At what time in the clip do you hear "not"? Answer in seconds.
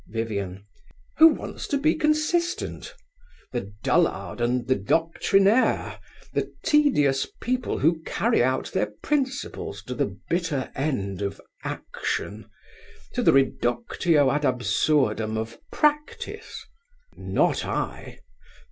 17.15-17.63